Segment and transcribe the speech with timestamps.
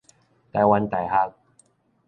[0.51, 1.35] 臺灣大學